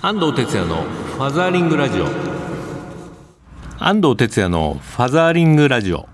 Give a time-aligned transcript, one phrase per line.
[0.00, 2.06] 安藤哲也のファザーリングラジオ。
[3.80, 6.08] 安藤哲也のファザーリングラジオ。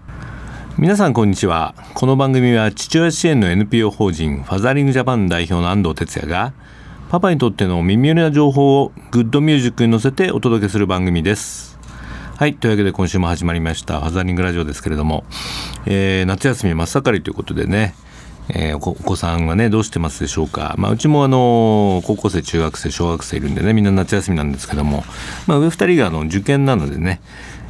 [0.79, 1.75] 皆さんこんにちは。
[1.93, 6.55] この番組は父親支援の NPO 法人ファザーリングジャパン代表の安藤哲也が
[7.11, 11.79] パパにとっての耳寄りな情報をグッドミュージックに乗せてお届けする番組です。
[12.39, 15.25] はいというわけで今週も始まりましたファザーリングラジオですけれども、
[15.85, 17.95] えー、夏休み真っ盛りということでね。
[18.49, 25.05] えー、お子さんはねどうしてますでしょうか、まあ、うちもあの高校生中学生小学生いるんでねみんな夏休みなんですけども、
[25.47, 27.21] まあ、上2人があの受験なのでね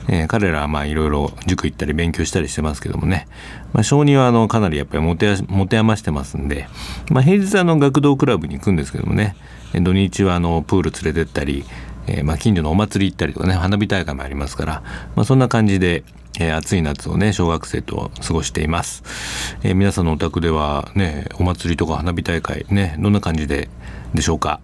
[0.07, 3.27] えー、彼らはいろいろ塾行ったり勉強したりしてますけどもね、
[3.73, 6.69] まあ、小児はあのかなりやっぱり持て持て余してますんで、
[7.11, 9.35] まあ、平日はあの学童クラブに行くんですけどもね。
[9.83, 11.65] 土日はあのプール連れてったり、
[12.07, 14.83] えー、まあ近所のお祭り行ったりとかね花火大会もありますから、
[15.17, 16.05] まあ、そんな感じで、
[16.41, 19.03] えー、暑い夏をね小学生と過ごしています、
[19.63, 23.69] えー、皆さんのお宅ではねお祭りとか花火大会ねどんな感じで
[24.15, 24.61] でしょうか。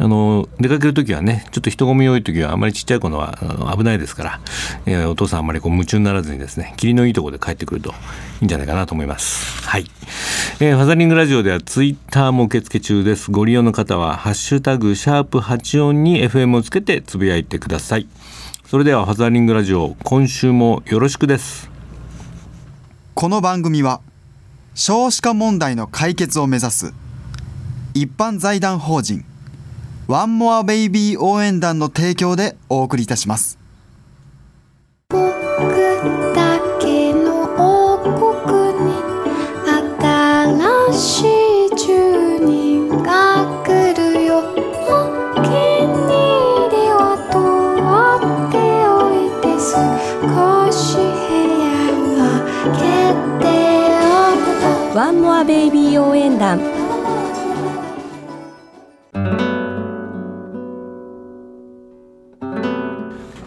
[0.00, 3.36] あの出かける時はねちょっと人混み多い時はあまりちっちゃい子のは
[3.76, 4.40] 危ないですから、
[4.86, 7.94] えー、お父さんあんまりこう夢中にならずにですね霧のいいところで帰ってくるとい
[8.42, 9.66] いんじゃないかなと思います。
[9.66, 9.86] はい、
[10.60, 13.32] えー、ファザリングラジオではツイッターも受付中です。
[13.32, 18.06] ご利用の方はハッシュタグシャープ84に FM をつけてつぶやいてください。
[18.68, 21.70] それではファザリングラジオ今週もよろしくです。
[23.14, 24.02] この番組は
[24.74, 26.92] 少子化問題の解決を目指す
[27.94, 29.24] 一般財団法人
[30.06, 33.58] ワンモアベイビー応援団の提供でお送りいたします。
[35.08, 35.22] 僕
[36.34, 38.12] だけの王国
[38.84, 38.92] に
[40.92, 41.37] 新しい
[54.98, 56.58] ワンモアベイビー応援団。
[56.58, 56.64] フ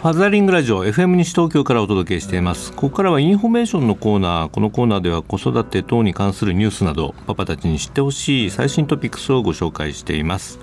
[0.02, 2.72] ァザリングラジオ FM 西東京からお届けしています。
[2.72, 4.50] ここからはインフォメーションのコーナー。
[4.50, 10.58] このコーナーでは子育て等に関するニュースなどパパたちに知ってほしい最新トピックスをご紹介しています。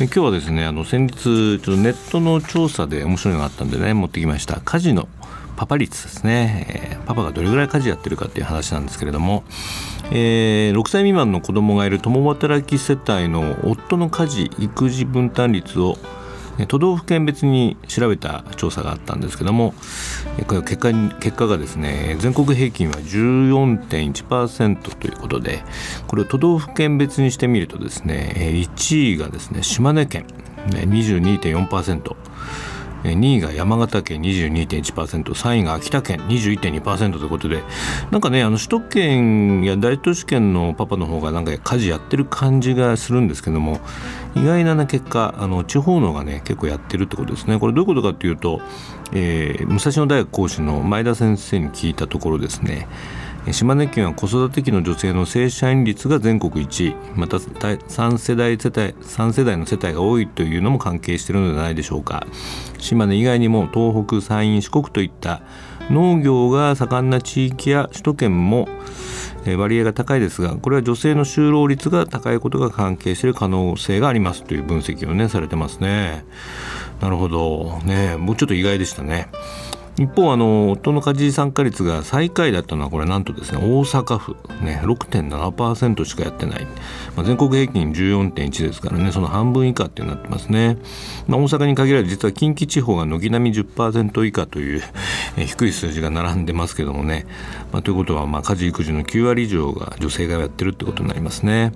[0.00, 4.60] 今日はですねあの先日ちょっとネットの調査で面白いのがあったんでね持ってきました。
[4.64, 5.06] 家事の
[5.56, 9.42] パパ率ですね、えー、パパがどれぐらい家事やってるかっていう話なんですけれども、
[10.12, 15.96] えー、6歳未満の子供がいる共働き世帯の夫の家事育児分担率を
[16.68, 19.74] 都道府県別に調べた調査があったんですけども
[20.38, 25.62] 結果結果がですね全国平均は14.1%ということで
[26.06, 30.26] これを都道府県別にしてみるとですね1位がですね島根県
[30.68, 32.16] 22.4%。
[33.14, 37.62] 2位が山形県 22.1%3 位が秋田県21.2%ということで
[38.10, 43.80] なんかねあの首都圏や大都市圏のパパの方がなんか家事やってる感じがするんですけども
[44.36, 47.58] 意外な、結果あの地方のがね結構やってるってことですね。
[47.58, 48.60] これどういうことかっていうと、
[49.12, 52.86] えー、武蔵野大学講師の前田先生に聞いたところですね。
[53.52, 56.94] 島根県は子育て期の女性の正社員率が全国1位。
[57.14, 62.26] また3世代世帯3世代の世帯が多いというのも関係しているのではないでしょうか。
[62.78, 65.42] 島根以外にも東北山陰四国といった
[65.90, 68.68] 農業が盛んな地域や首都圏も
[69.56, 76.24] 割合が高いですがこれは女性の就労率が高いことが関係している可能性がありますという分析をねされてますね。
[77.00, 77.78] なるほど。
[77.84, 79.28] ねもうちょっと意外でしたね。
[79.98, 84.36] 一方あの夫の家事参加率が最下位だったのはこれなんとですね大阪府。
[84.62, 86.64] ね6.7%しかやってない、
[87.14, 90.78] まあ、全国平均14.1ですからねその半分以下ってなってますね、
[91.26, 94.82] まあ、大阪に限らず実は近畿地方が軒並み10%以下という、
[95.36, 97.26] 低い数字が並んでますけどもね、
[97.72, 101.72] まあ、ということはまあ家事育児の9割以上が女性がやってるってことになりますね。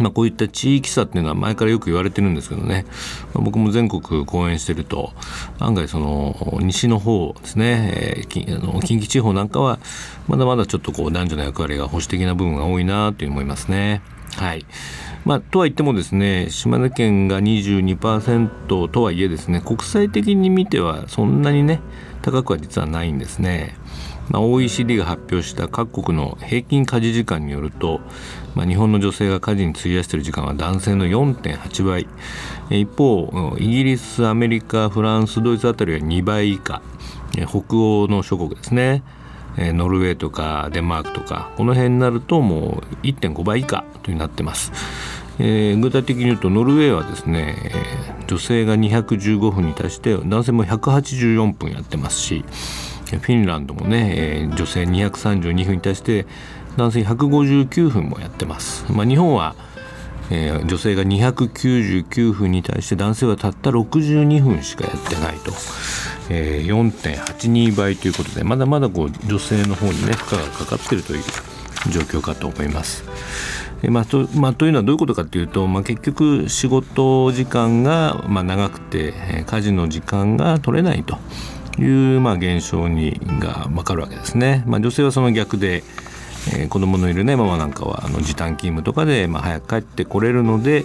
[0.00, 2.86] まあ、こういった地域差っていうのは前からよく言われてるんですけどね、
[3.34, 5.12] まあ、僕も全国講演してると
[5.58, 9.78] 案外その西の方ですね、えー、あの近畿地方なんかは
[10.26, 14.02] まだまだちょっとこう男女の役割が保守的な部分が多いなという思いますね。
[14.36, 14.64] はい
[15.24, 21.80] まあ、とは言ってもですね島根県が22%とはいえですね国際的に見てはそんなにね
[22.22, 23.74] 高くは実はないんですね。
[24.30, 28.00] まあ、OECD が発表した各国の平均家事時間によると、
[28.54, 32.06] まあ、日本の女性が家事に費やしている時間は男性の4.8倍。
[32.70, 36.82] 一方イギリスアメリカフランスドイツあたりは2倍以下。
[37.48, 39.02] 北欧の諸国ですね。
[39.56, 41.50] ノルウェーとかデンマークとか。
[41.56, 44.72] この辺になるともう1.5倍以下となってます。
[45.42, 47.56] えー、具体的に言うとノルウェーはですね、
[48.26, 52.44] 女性が215分に対して男性も184分やってますし
[53.06, 56.26] フィンランドもね、えー、女性232分に対して
[56.76, 58.90] 男性159分もやってます。
[58.92, 59.54] まあ、日本は
[60.30, 65.52] えー女性が299分に対して男性はたった62分しかやってないと、
[66.30, 71.22] えー4.82倍ということでまだまだこう女性の方にね負荷がかかっているという
[71.90, 73.04] 状況かと思います。
[73.88, 79.14] まあとまあ、というのはどういうことかというと、まあ、結局仕事時間がまあ長くて、
[79.46, 81.16] 家事の時間が取れないと
[81.80, 84.64] いうまあ現象にが分かるわけですね。
[84.66, 85.82] まあ、女性はその逆で、
[86.48, 90.84] えー子供のいるねママなんかはあの時短勤務とかでまあ早く帰ってこれるので、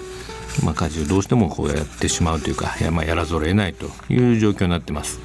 [0.64, 5.20] まあ、家事をどうしてもこうやってしまうというかや,、まあ、やらざるを得ないという状況になってます。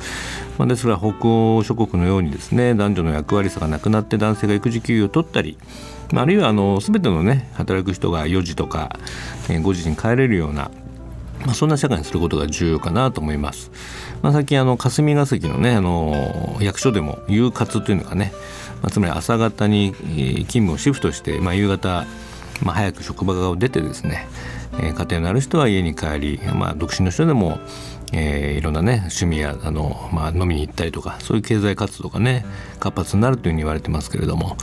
[0.59, 5.56] まあ、ですから北欧諸国のようにですね男女の役割差がなくなって男性が育児休業を取ったり、
[6.12, 8.99] まあ、あるいはあの全てのね働く人が4時とか
[9.49, 10.71] えー5時に帰れるような
[11.44, 13.71] まあ、そんな社会にすることが重要かなと思います。
[14.23, 18.32] まあ、最近あの霞が関のねあの役所でも夕活というのがね、
[18.82, 22.06] まあ、つまり朝方に勤務をシフトして、まあ、夕方、
[22.62, 24.27] まあ、早く職場を出てですね、
[24.75, 27.59] えー家庭のある人は家に帰り、まあ、独身の人でも、
[28.12, 32.44] えーいろんなね趣味やあの、まあ、飲みに行ったりとかそういう経済活動がね
[32.79, 34.56] 活発になるというふうに言われてますけれども、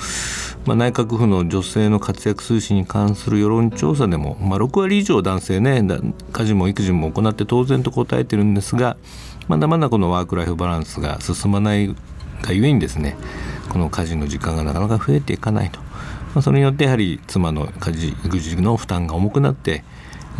[0.65, 5.81] まあ、内閣府の女性の活躍推進に関する世論調査でも、まあ、6割以上男性ね
[6.31, 8.97] 家事も育児も行って当然と答えてるんですが
[9.47, 11.95] まだまだこのワーク・ライフ・バランスが進まない
[12.41, 13.17] がゆえにですね
[13.69, 15.85] この家事の時間がなかなか増えていかないと、ま
[16.35, 19.83] あ、それによってやはり妻の家事育児の負担が重くなって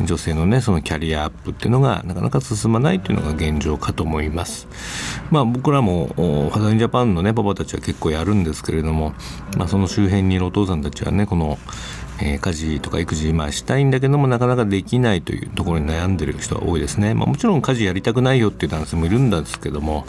[0.05, 4.67] 女性のねそのキャリアアップっていうのがなかなか進まないというのが現状かと思います。
[5.31, 9.13] まあ僕らもおファザリンジャパンのねパパたちは結構やるんですけれども、
[9.57, 11.57] まあ、その周辺にいるお父さんたちはねこの、
[12.21, 17.13] えー家事とか育児まあしたいんだけどもなかなかできないというところに悩んでる人は多いですね。
[17.13, 20.05] まあ、もちろん家事やりたくないよっていう男性もいるんですけども、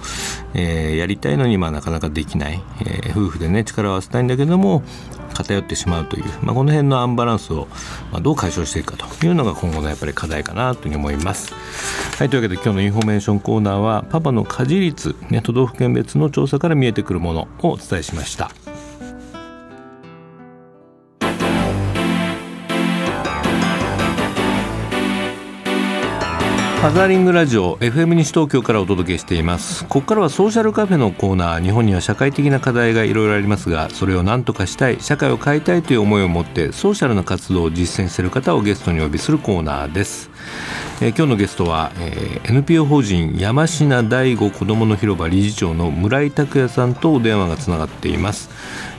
[0.55, 4.83] えーやりたいのにまあなかなかできない、えー夫婦でね力を合わせたいんだけども
[5.35, 7.69] 偏ってしまうという、まあ、この辺のアンバランスを
[8.13, 11.55] まあどう解消していくかというのが今後のやっぱり課題かなというふうに思います。
[12.19, 18.51] はいというわけで今日のインフォメーションコーナーはパパの家事率、ね、都道府県別の調査から見えてくるものをお伝えしました。
[26.79, 29.83] ファザーリングラジオ FM 西東京からお届けしています。
[29.87, 40.31] ここからはソーシャルカフェのコーナー日本には社会的な課題がいろいろありますがそれを何とかしたい社会を変えたいという思いを持ってソーシャルな活動を実践している方をゲストにお呼びするコーナーです、
[41.03, 48.51] えー今日のゲストは、えー NPO 法人山科大吾子どもの広場理事長の村井拓也さんとお電話がつながっています。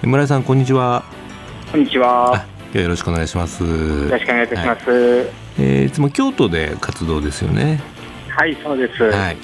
[0.03, 1.05] えー村井さんこんにちは。
[1.71, 2.45] こんにちは。
[2.73, 3.63] よろしくお願いします。
[3.63, 5.48] よろしくお願いいたします。
[5.59, 7.81] えーいつも京都で活動ですよね。
[8.29, 9.03] はい、そうです。
[9.03, 9.37] はい、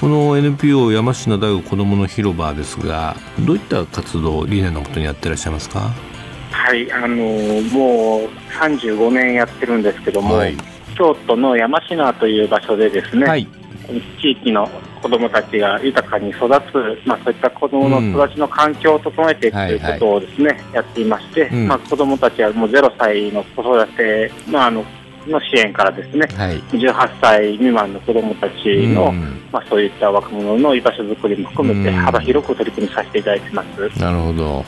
[0.00, 5.92] この NPO 山科大学子どもの広場ですがどういった活動理念のもとにやってらっしゃいますか？
[6.50, 8.28] はい、あのもう
[8.60, 10.56] 35年やってるんですけども、はい。
[10.96, 13.46] 京都の山科という場所でですね、はい。
[14.20, 14.68] 地域の
[15.02, 16.48] 子どもたちが豊かに育つ、
[17.06, 21.68] まあ、そういった子どもの育ちの環境を整えていくということをですね、やっていまして、うん。
[21.68, 24.84] まあ、子どもたちはもう0歳の子育て、まあ、あの
[25.26, 26.60] の支援からですね、はい。
[26.72, 29.40] 18歳未満の子どもたちの、うん。
[29.52, 31.96] まあ、そういった若者の居場所づくりも含めてうん。
[32.04, 34.00] 幅広く取り組みさせていただいてます。
[34.00, 34.64] なるほど。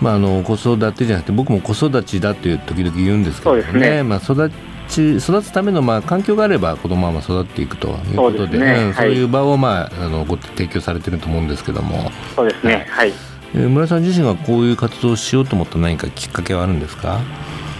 [0.00, 3.62] まああの子育てじゃなくて僕も子育ちだっていう時々言うんですけどね。
[3.62, 4.02] そうですね。
[4.02, 4.50] まあ、育
[4.88, 8.94] ち育つためのまあ環境があれば子供はまあ育っていくということでそうねはいうん。
[8.94, 13.12] そういう場をまああのご提供されてると思うんですけども、そうですね、はい。
[13.54, 17.20] えー村井さん自身がこういう活動をしようと思った何かきっかけはあるんですか？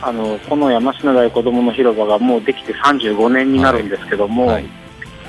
[0.03, 4.65] あのこの山科大子どもの広場がもうできて35年になるんですけども、はい。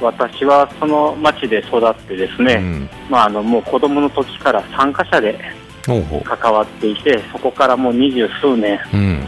[0.01, 2.89] 私はその町で育ってですね、うん。
[3.09, 5.39] まあ、あのもう子どもの時から参加者で
[5.85, 9.27] 関わっていてそこからもう二十数年ううん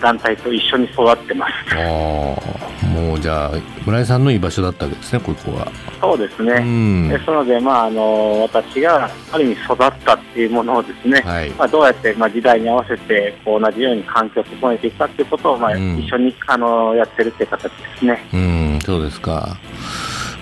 [0.00, 1.52] 団体と一緒に育ってます。
[1.74, 2.36] あ
[2.84, 3.52] あもうじゃあ
[3.84, 5.66] 村井さんの居場所だったわけですねここは。
[5.66, 7.08] うそうですね、ん。
[7.08, 11.50] ですので、まあ、あの私がある意味育ったっていうものをですね、はい。
[11.50, 15.98] まあ、どうやって、まあ、時代に合わせてこう同じように環境を整えていくかということを、まあうん。
[15.98, 18.28] 一緒にあのやってるっていう形ですね。
[18.32, 19.58] うんそうですか。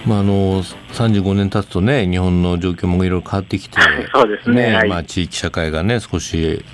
[0.07, 3.77] まああの35年経つとね日本の状況もいろいろ変わってきて
[4.15, 4.89] そうですねはい。
[4.89, 6.65] まあ、地域社会がね少し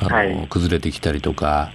[0.00, 0.46] あの、はい。
[0.50, 1.72] 崩れてきたりとか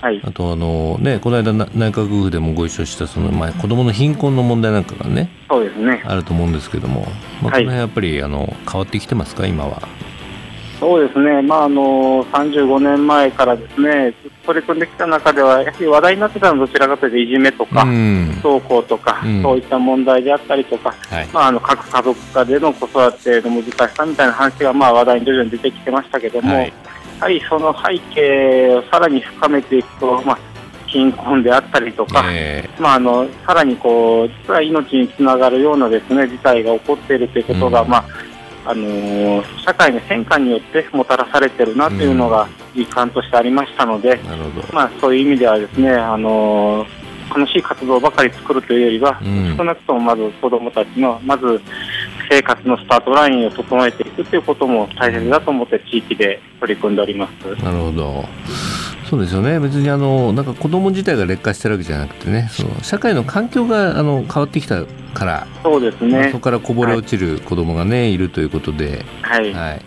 [0.00, 0.20] はい。
[0.24, 6.02] あとあのねこの間な内閣府でもご一緒したその、まあ、子どもの貧困の問題なんかがねそうですね。
[6.06, 7.06] あると思うんですけども、
[7.42, 9.46] まあ、このはい辺やっぱりあの変わってきてますか？
[9.46, 9.82] 今は。
[10.78, 11.42] そうですね。
[11.42, 14.14] まあ、あの、35年前からですね、
[14.46, 18.30] 取り組んできた中では、やはり話題になってたのはどちらかというといじめとか、うん。
[18.40, 19.42] 不登校とか、うん。
[19.42, 21.28] そういった問題であったりとか、はい。
[21.34, 26.62] まあ、あの、各家族家での子育ての難しさみたいな話が、まあ、話題に徐々に出てきてましたけども、は
[27.20, 30.38] はいい、その背景をさらに深めていくと、まあ、
[30.86, 37.88] 貧困であったりとか、えまあ、あのさらにこう実は命につながるようなですね事態が起こっているということが、うん。
[37.90, 38.04] まあ
[38.66, 44.66] あのー社会の変化によってもたらされているなというのが実感としてありましたので、えなるほど。
[44.72, 47.00] まあ、そういう意味ではですね、あのー
[47.32, 49.56] 楽しい活動ばかり作るというよりは、うん。
[49.56, 51.60] 少なくともまず子どもたちのまず
[52.30, 57.62] 生活のスタートラインを整えていくということも大切だと思って地域で取り組んでおります。
[57.62, 58.24] なるほど。
[59.10, 59.58] そうですよね。
[59.58, 62.48] 別にあのなんか子供自体が劣化してるわけじゃなくてね。
[62.52, 66.28] その社会の環境があの変わってきたから、そうですまあね。
[66.28, 69.82] そこからこぼれ落ちる子供がね、い、るということで、はい、はい。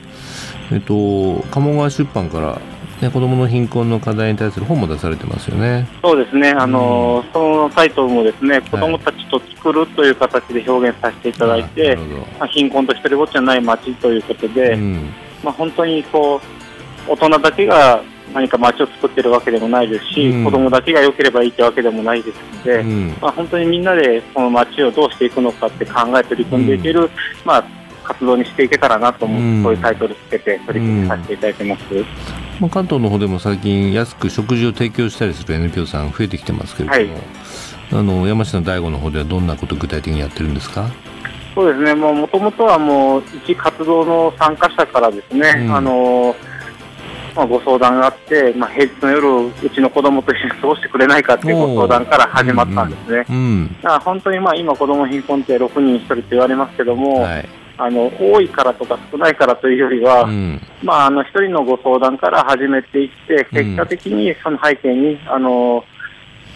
[0.73, 2.59] えっと、鴨川出版から、
[3.01, 5.87] ね、子供の貧困の課題に対する本も出されてますよね。
[6.01, 12.17] そうですね、あのそのタイトルもですね、子どもたちと作るという形で表現させていただいあてなる、ほど。
[12.17, 15.09] まあ、貧困と一人ぼっちじゃない街ということで、うん。
[15.43, 16.39] まあ、本当にこ
[17.07, 18.01] う大人だけが
[18.33, 20.45] 何か街を作ってるわけでもないですし、うん。
[20.45, 23.07] 子供だけが良ければいいってわけでもないですので、うん。
[23.21, 27.09] まあ、本当にみんなでこの街をどうしていくのかって考え取り組んでいける、
[27.43, 27.63] まあ、
[28.03, 29.63] 活動にしていけたらなと思って、うん。
[29.63, 32.42] そういうタイトルつけて取り組みさせていただいてます。
[32.59, 37.23] まあ、関東の方でも最近安く食事を提供したりする NPO さん増えてきてますけれども、はい。
[37.91, 40.89] あの山下の大悟の方ではどんなことを具体的にやってるんですか？
[41.55, 45.75] そうですね、もともとはもう一活動の参加者からですね、うん。
[45.75, 46.35] あの
[47.35, 53.25] まあ、ご相談があって、まあ、平日の夜、うちの子供と一緒に過ごしてくれないかっていうご相談から始まったんですね。
[53.29, 60.61] うんだから本当にまあ今、子供貧困って6人1人と言われますけども、はいあの多いからとか少ないからというよりは、うん。
[60.83, 63.65] まあ、あの1人のご相談から始めていって、うん。
[63.65, 65.83] 結果的にその背景に、あの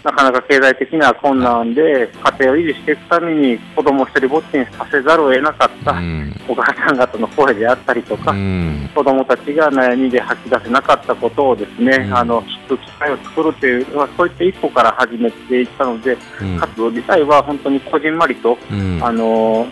[0.03, 6.33] なかなか経済的な困難で家庭を維持していくために子供を一人ぼっちにさせざるを得なかったうん。
[6.47, 8.89] お母さん方の声であったりとか、うん。
[8.95, 12.15] 子供たちが悩みで吐き出せなかったことをですね、うん。
[12.15, 16.57] あの聞く機会を作るという、まあ、そういった一歩から始めていったので、うん。
[16.57, 18.99] 活動自体は本当にこじんまりと、うん。
[19.03, 19.67] あの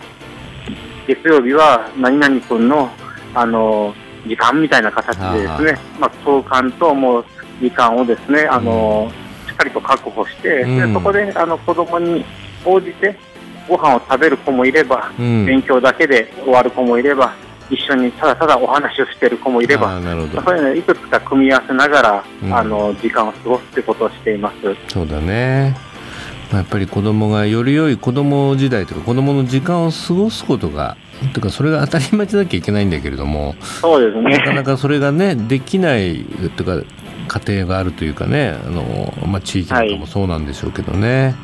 [1.06, 2.90] 月曜日は何々君の
[3.34, 3.94] あの
[4.26, 7.24] 時間みたいな形でですね、まあ、空間ともう
[7.60, 9.10] 時間をですね、あの
[9.46, 10.76] しっかりと確保して、うん。
[10.76, 12.24] でそこであの子供に
[12.64, 13.16] 応じて
[13.68, 15.46] ご飯を食べる子もいれば、うん。
[15.46, 17.34] 勉強だけで終わる子もいれば、
[17.70, 20.42] 一緒にただただお話をしている子もいれば、あーなるほど。
[20.42, 22.54] そういうのをいくつか組み合わせながら、うん。
[22.54, 24.56] あの時間を過ごすということをしています。
[24.88, 25.74] そうだね。
[25.74, 25.95] まあ
[26.52, 30.96] やっぱり子供がより良い子供時代というか子供の時間を過ごすことが
[31.32, 34.38] というかそれが当たり前じゃなきゃいけないんだけれどもそうですね。
[34.38, 36.24] なかなかそれがねできない
[36.56, 41.34] というか家庭があるというかねあの、まあ、地域なんかもそうなんでしょうけどね、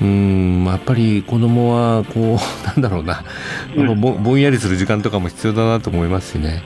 [0.00, 3.24] うんまあやっぱり子供はこうなんだろうな、
[3.76, 6.62] うんぼぼんやりする時間とかも必要だなと思いますしね。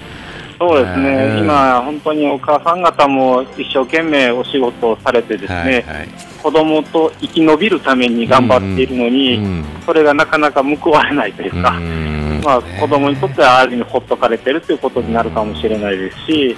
[0.59, 6.09] そうですね、うん今、本当にお母さん方も一生懸命お仕事をされてですね、はいはい。
[6.43, 12.41] 子供と生き延びるために頑張っているのに、うんそれがなかなか報われないというか、うん。
[12.45, 16.57] まあ、ね子供にとってはある意味ほっとかれてるということになるかもしれないですし、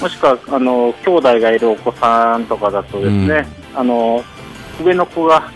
[0.00, 3.46] もしくはあの兄弟がいるお子さんとかだとですね、
[3.76, 4.24] あの
[4.84, 5.52] 上の子が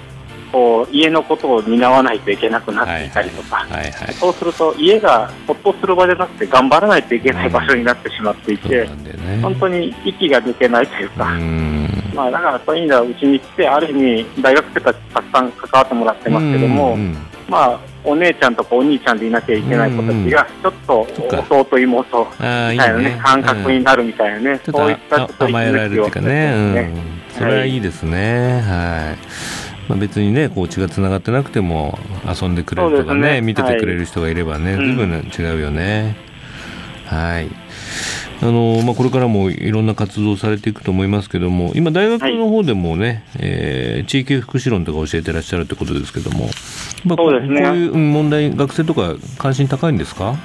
[0.53, 9.41] こう家のことを担わないといけなくなっていたりとか、はいはいそうすると家がほっとする場じゃなくて頑張らないといけない場所になってしまっていて、なんね。
[9.43, 11.89] 本当に息が抜けないというか、うん。
[12.15, 17.17] まあ、だからそういう意味ではうちに来てある意味大学生たちたくさん関わってもらってますけども、うん
[17.49, 21.07] まあ、お姉ちゃんとかお兄ちゃんでいなきゃいけない子たちがちょっと
[21.61, 23.21] 弟妹みたいなねね。
[23.23, 26.93] 感覚になるみたいなね、ちょっそういったとあ甘えられるっていうかね、
[27.33, 28.61] うん、それはいいですね。
[28.61, 29.68] はい。
[29.89, 33.41] まあ、別にね、こう血がつながってなくても遊んでくれるとかね、ね。
[33.41, 36.17] 見ててくれる人がいればね、はい随分違うよね。
[37.07, 37.49] はい。
[38.41, 46.49] あのまあ、これからもいろんな活動されていくと思いますけども今大学の方でもね、えー地域福祉論とか教えてらっしゃるってことですけども、
[47.05, 50.37] まあ、こそういううん問題学生とか関心高いんですか？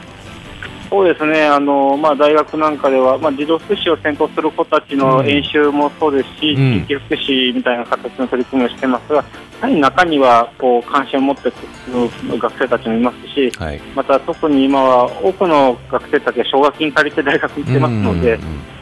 [0.93, 6.85] そうですね、あのまあ、大学なんかでは、まあ、児童福祉を専攻する子たちの演習もそうですし、うん。
[6.85, 9.23] 地域福祉みたいな形の取り組みをしてますが、や
[9.61, 11.55] はり中にはこう関心を持ってく
[12.29, 13.81] る学生たちもいますし、はい。
[13.95, 18.39] また特に今は多くの学生たちが奨学金借りて大学行ってますので、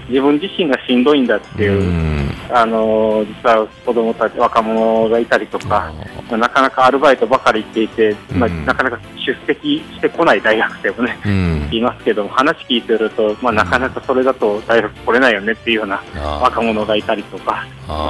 [0.09, 2.29] 自分自身がしんどいんだっていう、うん。
[2.53, 5.93] あの実は子供たち、若者がいたりとか、
[6.37, 16.03] なかなかアルバイトばかり行っていて、まあ、うんなかなか出席してこない大学生もね、うんいますけども、話聞いてると、まあ、なかなかそれだと大学来れないよねっていうような
[16.41, 17.65] 若者がいたりとか、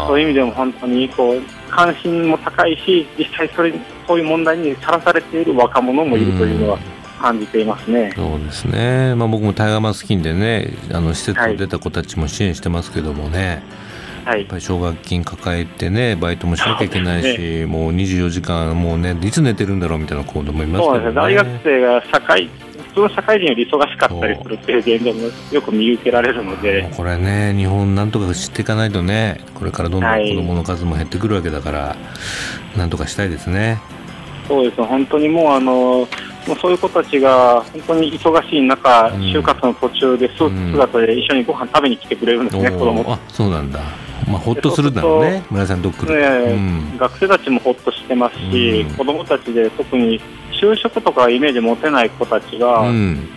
[0.08, 3.74] そういう意味でも本当にこう関心も高いし、実際それ
[4.08, 6.80] そういう問題にさらされている若者もいるというのは
[7.20, 8.12] 感じていますね。
[8.16, 13.91] そうですね、まあ、僕もタイガーマスキンでねあの施設を出た子たちも支援してますけどもね、はい
[14.25, 20.96] やっぱり奨学金抱えてねバイトもしなきゃいけないし、もう24時間もうねいつ寝てるんだろうみたいな子供いますけどね。
[20.96, 22.50] そうですね、大学生が社会、
[22.90, 30.30] 普通の社会人より忙しかったりするっていう現状もよく見受けられるので、これね日本なんとか知っていかないとねこれからどんどんはい。
[30.30, 31.96] 子供の数も減ってくるわけだから、
[32.78, 33.80] なんとかしたいですね。
[34.48, 36.08] そうですね、本当にもうあの、
[36.48, 39.22] もうそういう子たちが本当に忙しい中、うん。
[39.22, 42.80] 就活の途中でスーツ姿で一緒にご飯食べに来てくれるんですね、おー。
[42.80, 43.04] 子供。
[43.04, 43.80] とあそうなんだ
[44.28, 46.98] まあほっとするんだろうね村井さんどっくる、ねうん。
[46.98, 48.96] 学生たちもほっとしてますし、うん。
[48.96, 50.20] 子供たちで特に
[50.51, 53.30] 就職とかイメージ持てない子たちが、うん。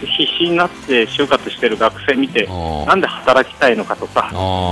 [0.00, 2.48] 必死になって就活してる学生見て、
[2.86, 4.30] なんで働きたいのかとか、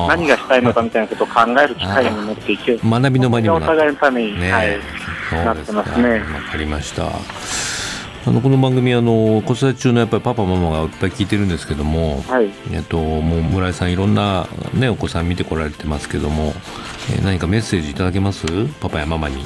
[0.09, 2.81] 何がしたいのかみたいなことを考える機会に持っていける。
[2.83, 4.79] 学びの場にもおなって互いのために、ねはい、
[5.45, 6.19] なってますね。
[6.19, 7.13] わかりました
[8.27, 12.51] あのこの番組あの子育て中のやっぱりパパママがいっぱい聞いてるんですけども、はい。
[12.71, 16.53] えっと、もう村井さんいろんな、ね、お子さん見てこられてますけども、
[17.13, 18.47] えー何かメッセージいただけます？
[18.79, 19.43] パパやママに。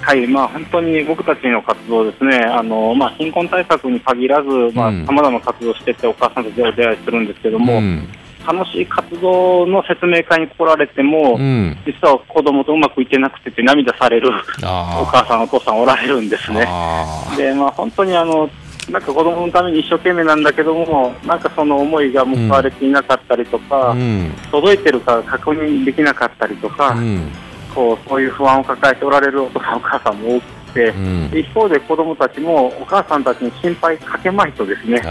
[0.00, 8.08] はい、まあ、本当に僕たちの活動ですね、あのまあ、貧困対策に限らず、まあうん、様々な活動をしてて、お母さんとお出会いするんですけども、ん
[8.48, 16.64] 楽しい活動の説明会に来られても、うん、実は子供とうまくいってなくてって涙されるお母さん、お父さんおられるんですね。
[16.66, 18.48] あで、まあ、本当にあの、
[18.90, 24.32] なんか子供のために一生懸命なんだけども、なんかその思いが報われていなかったりとか、ーうん。
[24.50, 27.30] 届いてるか確認できなかったりとか、うん。
[27.74, 31.38] こうそういう不安を抱えておられるお父さん、お母さんも多くて、うん。
[31.38, 35.02] 一方で子供たちもお母さんたちに心配かけまいとですね、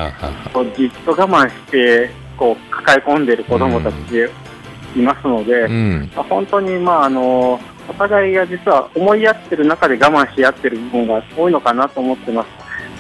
[0.52, 3.96] こうじっと我慢してこう抱え込んでいる子供たち
[4.96, 6.12] いますので、うん。
[6.16, 12.48] まあ本当に、まあ、あのお互いが実は思い合ってる中で我慢し合ってる部分が多いのかなと思ってます。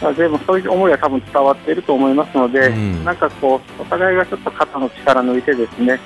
[0.02, 3.04] まあ、でもそういう思いは多分伝わっていると思いますので、うん。
[3.04, 6.00] なんかこう、お互いがちょっと肩の力抜いてですね、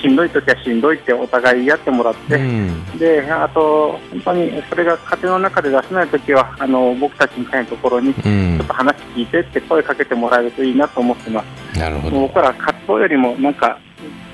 [0.00, 2.98] しんどい時はしんどいってお互い言い合ってもらって、うん。
[2.98, 8.60] で、あと、本当にそれが家庭の中で出せない時は、あの、僕たちみたいなところに、ちうん。
[8.60, 11.78] ょっと話聞いてって声かけてもらえるといいなと思ってます。
[11.78, 12.20] なるほど。
[12.20, 13.78] 僕ら活動よりも、なんか、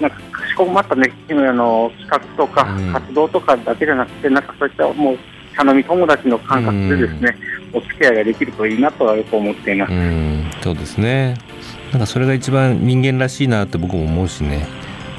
[0.01, 2.93] なんか、かしこまったね、あの、企画とかうん。
[2.93, 5.19] 活動とかだけじゃなくて、なんかそういったもう、
[5.57, 7.37] 頼み友達の感覚でですね、
[7.73, 9.93] お付き合いができるといいなとはよく思っています。
[9.93, 10.45] うん。
[10.63, 11.37] そうですね。
[11.93, 14.67] なんかそれが一番人間らしいなって僕も思うしね。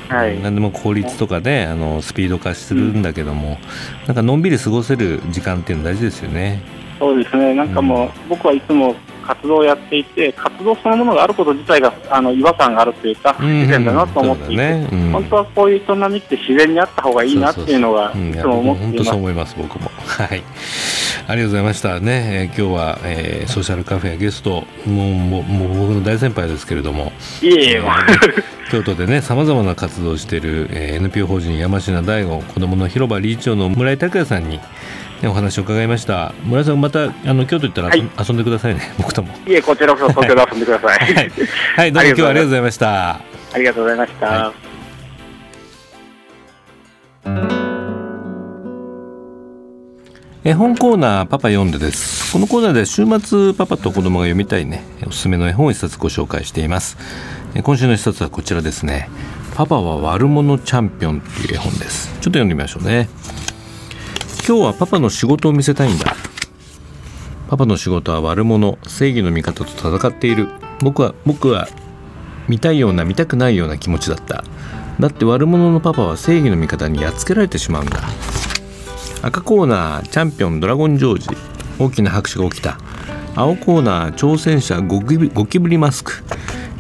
[0.08, 0.42] はい。
[0.42, 3.58] 何でも効率とかであのスピード化するんだけども、
[4.08, 6.62] なんかのんびり過ごせる時間っていうの大事ですよね。
[7.00, 8.96] そうですね、なんかもう、僕はいつも
[9.30, 19.16] 活動をやっていて、活動そのものがあること自体があの違和感があるというか、不自然だなと思っていて、そうだねうん本当はこういう営みって自然にあった方がいいなっていうのが、うんいつも思っています本当そう。
[19.20, 19.92] 思います僕も。
[19.94, 20.44] はい。
[21.28, 22.50] ありがとうございましたね。
[22.52, 27.12] えー今日は、えーソーシャルカフェやゲストもうもうもう僕の大先輩ですけれども、
[27.44, 27.82] いえいえ、
[28.72, 34.64] 京都でねさまざまな活動をしている、えー NPO 法人山科大吾子どもの広場理事長の村井拓也さんに、ね、
[35.28, 36.34] お話を伺いました。
[36.46, 38.28] 村井さんまたあの京都行ったら遊,、はい。
[38.28, 39.34] 遊んでくださいね 僕とも。
[39.46, 41.00] いえ、こちらこそ東京で遊んでください。
[41.00, 41.32] はい、
[41.76, 43.10] はい、 どうも今日はありがとうございました。
[43.10, 43.22] あ
[43.58, 44.26] りがとうございました。
[44.28, 44.54] は
[50.42, 52.32] 絵本コーナーパパ読んでです。
[52.32, 56.98] このコーナーでは週末パパと子供が読みたいねおすすめの絵本を一冊ご紹介しています。
[57.56, 59.10] え今週の一冊はこちらですね。
[59.56, 62.08] パパは悪者チャンピオンっていう絵本です。
[62.08, 63.10] ちょっと読んでみましょうね
[64.48, 66.16] 今日はパパの仕事を見せたいんだ。
[67.50, 70.50] パパの仕事は悪者正義の味方と戦っている。
[70.82, 71.68] 僕は僕は
[72.48, 74.44] 見たいような見たくないような気持ちだった。
[75.00, 78.02] だって悪者のパパは正義の味方にやっつけられてしまうんだ。
[79.22, 81.28] 赤コーナーチャンピオンドラゴンジョージ。
[81.78, 82.78] 大きな拍手が起きた。
[83.36, 86.24] 青コーナー挑戦者ゴキブリゴキブリマスク。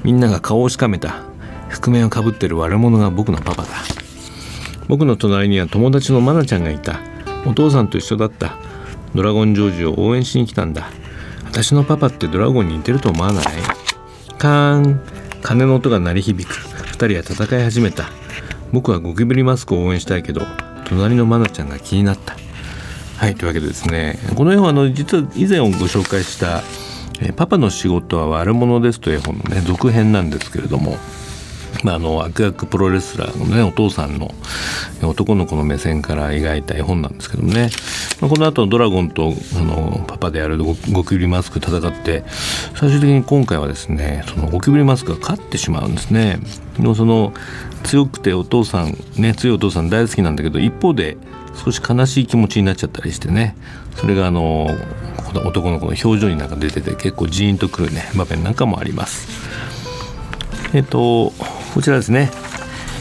[0.03, 1.23] みんなが顔をしかめた。
[1.69, 3.69] 覆面をかぶってる悪者が僕のパパだ。
[4.87, 6.99] 僕の隣には友達のマナちゃんがいた。
[7.45, 8.57] お父さんと一緒だった。
[9.15, 10.89] ドラゴンジョージを応援しに来たんだ。
[11.45, 13.45] 私のパパってドラゴンに似てると思わない？
[14.37, 15.01] カーン。
[15.41, 16.53] 鐘の音が鳴り響く。
[16.85, 18.09] 二人は戦い始めた。
[18.71, 20.41] 僕はゴキブリマスクを応援したいけど
[20.85, 22.35] 隣のマナちゃんが気になった。
[23.17, 26.61] はいというわけでですねこの絵本あの実は以前ご紹介した
[27.19, 30.97] 「えパパの仕事は悪者です」という絵本のね続編なんですけれども
[31.83, 34.33] まあ、あの悪役プロレスラーのねお父さんの
[35.01, 37.69] 男の子の目線から描いた絵本なんですけどもね、
[38.19, 42.23] まあ、この後ドラゴンとあのパパであるゴキブリマスク戦って
[42.75, 46.39] 最終的に今回はですねそのゴキブリマスクが勝ってしまうんですね。
[46.77, 47.33] でもその
[47.83, 51.17] 強くてお父さんね強いお父さん大好きなんだけど一方で
[51.63, 53.55] 少し悲しい気持ちになっちゃったりしてね
[53.95, 54.67] それがあの
[55.25, 59.27] この男の子の表情になんか出てて結構ジーンとくるね場面なんかもあります。
[60.73, 61.33] えっと
[61.73, 62.31] こちらですね。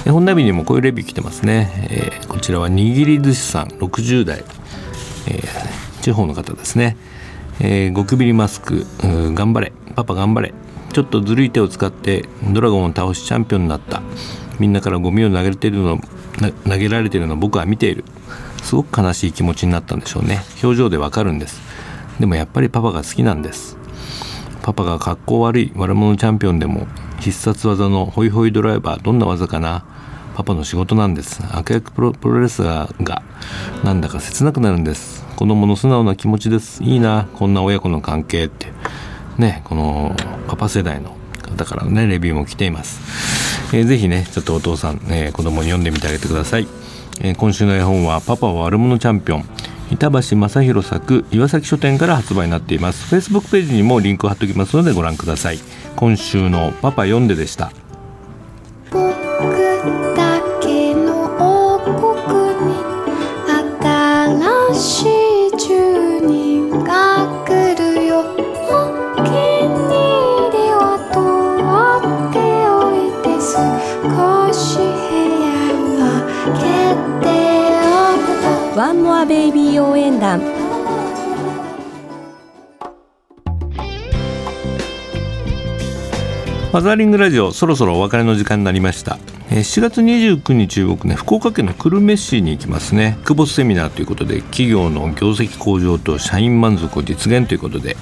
[0.07, 4.45] え本並にもこういうレビュー来てますね、えーこちらは握り寿司さん60代、
[5.27, 6.97] えー地方の方ですね、
[7.61, 8.87] えーゴキブリマスク
[9.35, 9.73] 頑張れ。
[9.97, 10.55] パパ頑張れ。
[10.93, 14.03] ちょっとずるい手を使ってドラゴンを倒しチャンピオンになった。
[14.59, 16.01] みんなからゴミを投げてるの
[16.69, 18.05] 投げられてるのを僕は見ている。
[18.63, 20.43] すごく悲しい気持ちになったんでしょうね。
[20.63, 21.61] 表情でわかるんです。
[22.21, 23.77] でもやっぱりパパが好きなんです。
[24.63, 26.87] パパが格好悪い悪者チャンピオンでも
[27.31, 29.85] 必殺技のホイホイドライバーどんな技かな？
[30.35, 31.43] パパの仕事なんです。
[31.53, 33.23] 悪役プロレスラーが
[33.85, 35.25] なんだか切なくなるんです。
[35.37, 36.83] 子供の素直な気持ちです。
[36.83, 37.29] いいな。
[37.35, 38.69] こんな親子の関係って。
[39.39, 40.17] ねこの
[40.49, 46.67] パパ世代の方からのねレビューも来ています、えーぜねちょっとお父さん、えー子供に読んでみてあげてください、
[47.21, 49.45] えー今週の絵本は「パパは悪者チャンピオン」
[49.91, 53.15] 板橋正弘作岩崎書店から発売になっています。
[53.15, 55.59] Facebook ページにもリンクを貼っておきますのでご覧ください。
[55.97, 57.73] 今週のパパ読んででした。
[78.79, 80.39] ワンモアベイビー応援団。
[80.39, 89.19] ファザーリングラジオそろそろお別れの時間になりました。
[89.51, 93.19] 7月29日僕ね福岡県の久留米市に行きますね。
[93.25, 97.97] 久保セミナーということで企業の業績向上と社員満足を実現ということで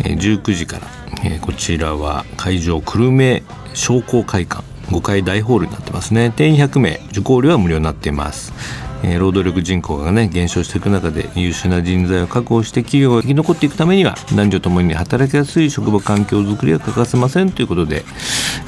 [0.00, 6.32] 19時からこちらは会場久留米商工会館5階大ホールになってますね。
[6.34, 8.87] 定員100名受講料は無料になっています。
[9.02, 18.04] えー労働力人口がね減少していく中で優秀な人材を確保して企業が生き残っていくためには男女ともに働きやすい職場環境づくりは欠かせませんということで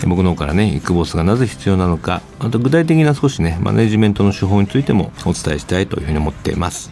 [0.00, 6.90] えー僕の方からねイクボスがなぜ必要なのかあと具体的な少しねマネジメントの手法についてもお伝えしたいというふうに思っています。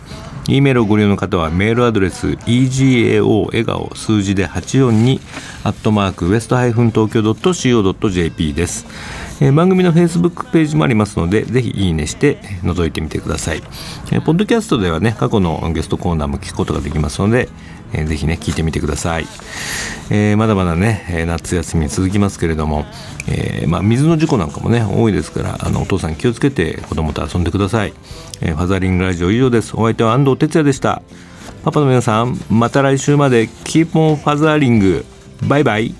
[0.49, 5.21] E メールをご利用の方はメールアドレス egao 笑顔数字で842
[5.63, 8.85] アットマークウエストハイフン東京 .co.jp です、
[9.39, 13.61] えー番組のフェイスブックページもありますのでぜひいいねして覗いてみてください、
[14.11, 17.47] えーポッドキャストではね過去のゲストコーナーも聞くことができますので
[17.93, 19.27] えーぜひね聞いてみてください、
[20.09, 22.85] えーまだまだね夏休み続きますけれども、
[23.27, 27.93] えーまあ、水の事故なんかもね多いですからあのお父さん気をつけて子供と遊んでください、
[28.41, 29.73] えーファザリングラジオ以上です。
[29.75, 31.01] お相手は安藤哲也でした。
[31.63, 35.05] パパの皆さんまた来週までキープンファザーリング。
[35.47, 35.95] バイバイ。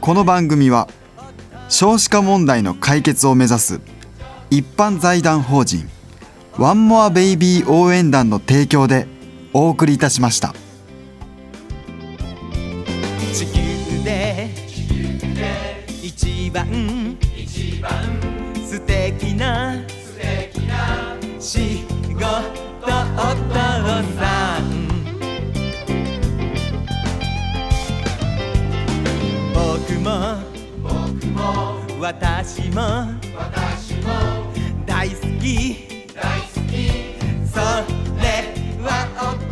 [0.00, 0.88] この番組は
[1.68, 3.80] 少子化問題の解決を目指す
[4.50, 5.88] 一般財団法人
[6.58, 9.06] ワンモアベイビー応援団の提供で
[9.54, 10.54] お送りいたしました。
[13.34, 14.48] 地球で
[16.02, 17.90] 一番一番。
[18.66, 21.84] 素敵な素敵な仕
[22.14, 22.86] 事お
[23.50, 23.54] 父
[24.16, 24.62] さん。
[29.52, 29.60] 僕
[30.00, 30.40] も
[30.82, 31.40] 僕も
[32.00, 32.80] 私も
[33.36, 34.08] 私も
[34.86, 35.76] 大好き。
[36.14, 36.72] 大好き。
[37.52, 38.01] そう
[38.82, 39.51] that up